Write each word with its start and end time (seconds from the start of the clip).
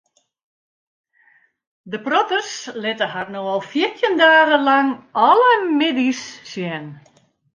De 1.95 1.99
protters 2.07 2.55
litte 2.87 3.09
har 3.11 3.29
no 3.35 3.43
al 3.51 3.61
fjirtjin 3.73 4.17
dagen 4.23 4.67
lang 4.69 4.89
alle 5.27 5.51
middeis 5.83 6.23
sjen. 6.53 6.89